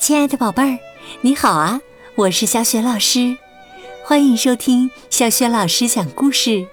[0.00, 0.78] 亲爱的宝贝儿，
[1.20, 1.78] 你好啊！
[2.14, 3.36] 我是小雪老师，
[4.02, 6.66] 欢迎收听小雪老师讲故事，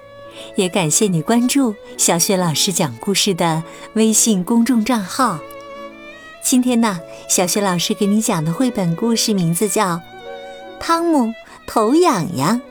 [0.56, 3.62] 也感谢你关注小雪老师讲故事的
[3.96, 5.40] 微信公众账号。
[6.42, 9.96] 今天呢，小雪老师给你讲的绘本故事名字叫
[10.80, 11.34] 《汤姆
[11.68, 12.62] 头痒痒》，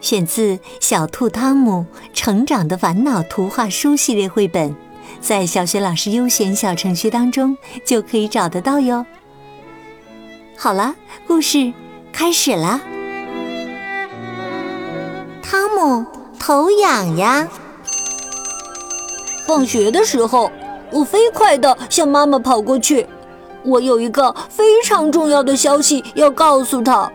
[0.00, 4.74] 选自《小兔汤姆成长的烦恼》图画书系列绘本，
[5.20, 9.06] 在小雪老师优选小程序当中就可以找得到哟。
[10.60, 10.92] 好了，
[11.24, 11.72] 故事
[12.12, 12.80] 开始了。
[15.40, 16.04] 汤姆
[16.36, 17.46] 头痒痒。
[19.46, 20.50] 放学的时候，
[20.90, 23.06] 我飞快地向妈妈跑过去。
[23.62, 27.08] 我有一个非常重要的消息要告诉她。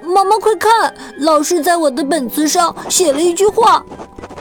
[0.00, 3.84] 妈妈，快看，老师在我的本子上写了一句话：“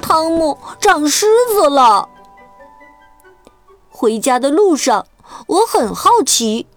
[0.02, 2.08] 汤姆长虱子了。”
[3.92, 5.06] 回家的路上，
[5.48, 6.68] 我很好奇。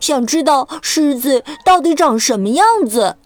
[0.00, 3.16] 想知道狮子到底长什么样子？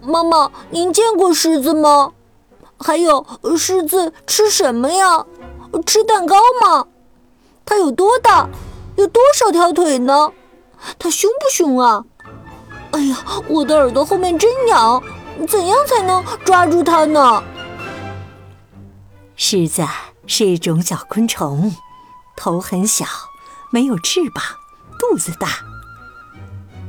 [0.00, 2.12] 妈妈，您见过狮子吗？
[2.78, 3.24] 还有，
[3.56, 5.24] 狮子吃什么呀？
[5.86, 6.86] 吃蛋糕吗？
[7.64, 8.48] 它有多大？
[8.96, 10.32] 有多少条腿呢？
[10.98, 12.04] 它凶不凶啊？
[12.90, 13.16] 哎呀，
[13.48, 15.02] 我的耳朵后面真痒，
[15.48, 17.42] 怎样才能抓住它呢？
[19.36, 19.86] 狮子
[20.26, 21.74] 是一种小昆虫，
[22.36, 23.06] 头很小，
[23.70, 24.44] 没有翅膀。
[25.12, 25.46] 肚子大，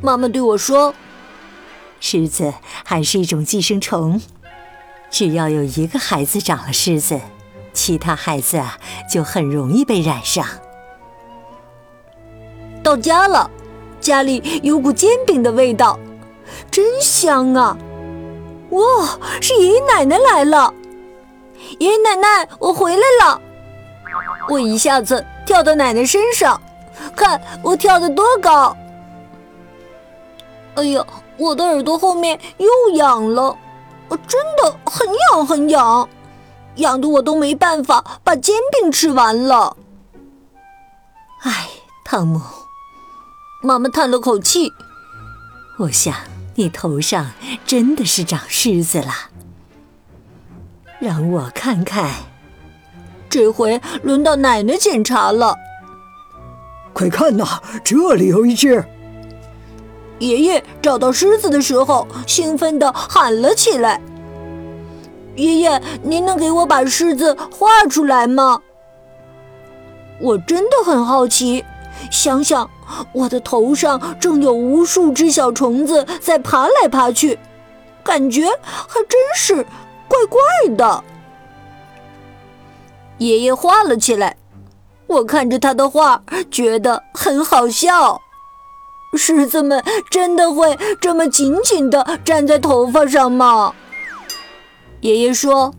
[0.01, 0.95] 妈妈对我说
[1.99, 2.53] ：“虱子
[2.85, 4.21] 还是一种寄生虫，
[5.09, 7.19] 只要有一个孩子长了虱子，
[7.73, 8.63] 其他孩子
[9.11, 10.47] 就很容易被染上。”
[12.81, 13.51] 到家了，
[13.99, 15.99] 家里有股煎饼的味道，
[16.71, 17.77] 真香啊！
[18.69, 20.73] 哇，是爷爷奶奶来了！
[21.77, 23.41] 爷爷奶奶，我回来了！
[24.47, 26.61] 我一下子跳到奶奶身上。
[27.15, 28.75] 看我跳得多高！
[30.75, 31.05] 哎呀，
[31.37, 33.55] 我的耳朵后面又痒了，
[34.27, 36.09] 真的很痒很痒，
[36.75, 39.77] 痒得我都没办法把煎饼吃完了。
[41.41, 41.69] 哎，
[42.03, 42.41] 汤姆，
[43.61, 44.71] 妈妈叹了口气。
[45.79, 46.15] 我想
[46.55, 47.31] 你头上
[47.65, 49.13] 真的是长虱子了。
[50.99, 52.11] 让我看看，
[53.29, 55.55] 这回轮到奶奶检查了。
[56.93, 57.45] 快看呐，
[57.83, 58.85] 这里有一只！
[60.19, 63.99] 爷爷找到狮子的时候，兴奋地喊了起来
[65.35, 68.61] ：“爷爷，您能给我把狮子画出来吗？”
[70.21, 71.65] 我真的很好奇，
[72.11, 72.69] 想想
[73.11, 77.37] 我的头上正有无数只小虫子在爬来爬去，
[78.03, 79.55] 感觉还真是
[80.07, 80.39] 怪怪
[80.77, 81.03] 的。
[83.17, 84.37] 爷爷画了起来。
[85.13, 88.19] 我看着他的画，觉得很好笑。
[89.15, 93.73] 狮子们真的会这么紧紧地粘在头发上吗？
[95.01, 95.71] 爷爷说：“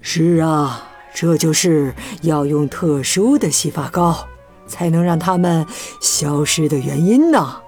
[0.00, 4.26] 是啊，这就是要用特殊的洗发膏，
[4.66, 5.66] 才能让它们
[6.00, 7.60] 消失的原因呢。”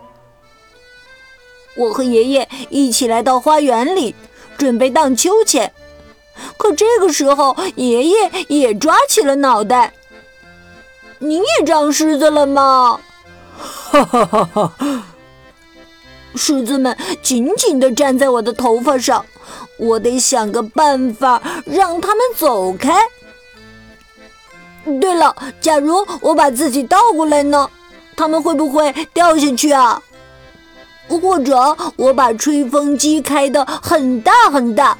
[1.76, 4.14] 我和爷爷一起来到花园里，
[4.56, 5.70] 准备荡秋千。
[6.56, 9.92] 可这个时候，爷爷也抓起了脑袋。
[11.18, 13.00] 您也长虱子了吗？
[13.58, 14.72] 哈哈哈哈！
[16.34, 19.24] 虱子们紧紧地站在我的头发上，
[19.78, 23.00] 我得想个办法让它们走开。
[25.00, 27.70] 对了，假如我把自己倒过来呢？
[28.14, 30.02] 它们会不会掉下去啊？
[31.08, 34.98] 或者我把吹风机开得很大很大，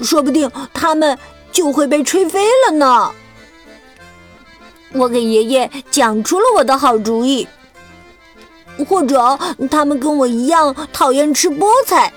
[0.00, 1.18] 说不定它们
[1.50, 3.10] 就会被吹飞了呢。
[4.92, 7.46] 我给爷爷讲出了我的好主意，
[8.88, 9.38] 或者
[9.70, 12.12] 他们跟我一样讨厌吃菠菜，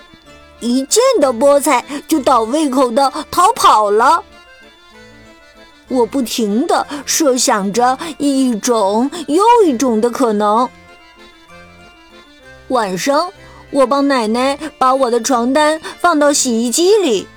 [0.59, 4.23] 一见到菠菜就倒胃口的逃跑了。
[5.87, 10.69] 我不停地设想着一种又一种的可能。
[12.67, 13.31] 晚上，
[13.71, 17.27] 我帮奶奶把我的床单放到洗衣机里，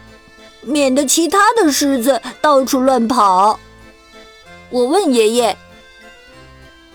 [0.60, 3.58] 免得其他的狮子到处乱跑。
[4.72, 5.54] 我问爷爷：“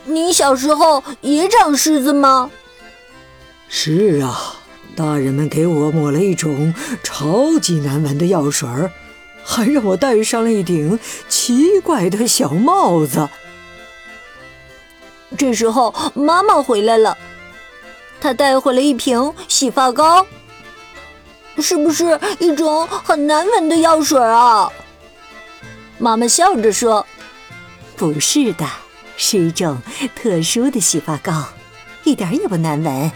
[0.05, 2.49] 你小时候也长虱子吗
[3.69, 4.55] ？”“是啊，
[4.95, 8.91] 大人们给我抹了一种超级难闻的药水儿，
[9.45, 13.29] 还让我戴上了一顶奇怪的小帽子。”
[15.37, 17.15] 这时候妈妈回来了，
[18.19, 20.25] 她带回了一瓶洗发膏，
[21.59, 24.67] 是不是一种很难闻的药水啊？
[25.99, 27.05] 妈妈笑着说。
[27.97, 28.63] 不是的，
[29.17, 29.81] 是一种
[30.15, 31.45] 特殊的洗发膏，
[32.03, 33.11] 一点也不难闻。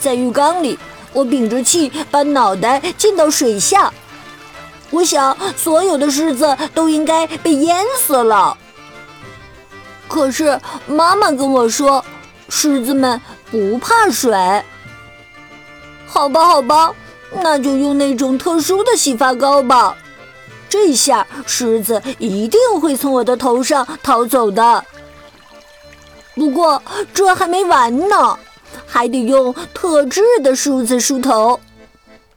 [0.00, 0.76] 在浴缸里，
[1.12, 3.92] 我屏着气把脑袋浸到水下。
[4.90, 8.58] 我想，所有的狮子都应该被淹死了。
[10.08, 12.04] 可是妈妈跟我说，
[12.48, 14.34] 狮子们不怕水。
[16.04, 16.92] 好吧，好吧，
[17.30, 19.96] 那就用那种特殊的洗发膏吧。
[20.72, 24.82] 这下狮子一定会从我的头上逃走的。
[26.34, 26.82] 不过
[27.12, 28.38] 这还没完呢，
[28.86, 31.60] 还得用特制的梳子梳头。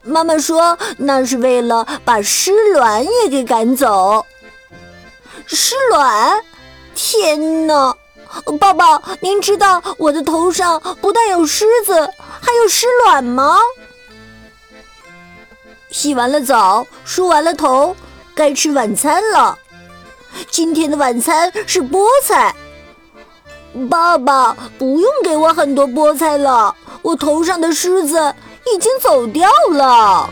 [0.03, 4.25] 妈妈说那是为了把尸卵也给赶走。
[5.45, 6.43] 尸卵？
[6.93, 7.95] 天哪！
[8.59, 11.93] 爸爸，您知道我的头上不但有虱子，
[12.41, 13.55] 还有尸卵吗？
[15.89, 17.95] 洗完了澡，梳完了头，
[18.35, 19.57] 该吃晚餐了。
[20.51, 22.53] 今天的晚餐是菠菜。
[23.89, 28.35] 爸爸，不用给我很多菠菜了，我头上的虱子
[28.73, 30.29] 已经走掉了。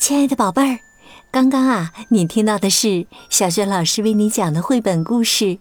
[0.00, 0.78] 亲爱的宝贝儿，
[1.30, 5.44] 刚刚啊，你听到的是小雪老师为你讲的绘本故事《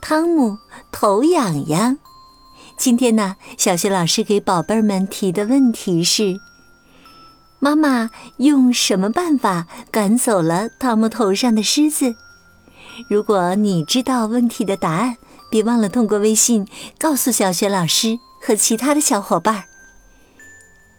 [0.00, 0.58] 汤姆
[0.92, 1.92] 头痒痒》。
[2.76, 6.36] 今天呢，小雪老师给宝贝儿们提的问题是：
[7.58, 12.14] 妈妈用什么办法赶走了汤姆头上的虱子？
[13.08, 15.16] 如果你知道问题的答案，
[15.50, 16.66] 别忘了通过微信
[16.98, 19.64] 告诉小雪老师和其他的小伙伴儿。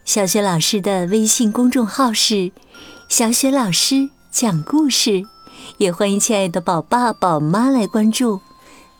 [0.04, 2.52] 小雪老师的微信公众号是
[3.08, 5.24] “小雪老师讲故事”，
[5.78, 8.40] 也欢迎亲爱的宝爸宝妈来关注。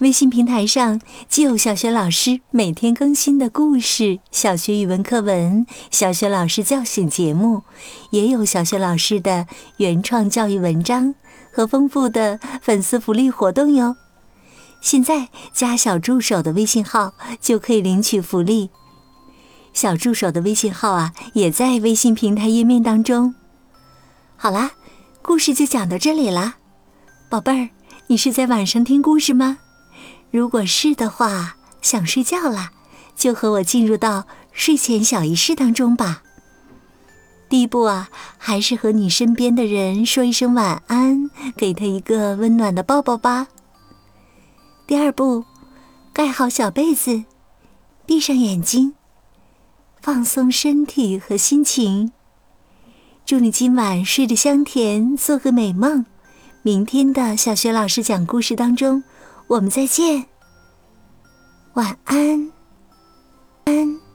[0.00, 7.62] 微信平台上既有小学老师每天更新的故事、小学语文课文、小学老师叫醒节目，
[8.10, 9.46] 也有小学老师的
[9.78, 11.14] 原创教育文章
[11.50, 13.96] 和丰富的粉丝福利活动哟。
[14.82, 18.68] 现在加小助手的微信号就可以领取福利。
[19.72, 23.34] 小助手的微信号啊，也在微信平台页面当中。
[24.36, 24.72] 好啦，
[25.22, 26.56] 故事就讲到这里啦，
[27.30, 27.70] 宝贝儿，
[28.08, 29.56] 你是在晚上听故事吗？
[30.36, 32.70] 如果是的话，想睡觉啦，
[33.16, 36.22] 就和我进入到睡前小仪式当中吧。
[37.48, 43.48] 第一步啊，还是和你身边的人说一声晚安，给他一个温暖的抱抱吧。
[44.86, 45.46] 第二步，
[46.12, 47.24] 盖好小被子，
[48.04, 48.92] 闭上眼睛。
[50.02, 52.12] 放松身体和心情，
[53.24, 56.04] 祝你今晚睡得香甜，做个美梦。
[56.60, 59.02] 明天的小学老师讲故事当中，
[59.48, 60.26] 我们再见。
[61.74, 62.52] 晚安，
[63.64, 64.05] 安。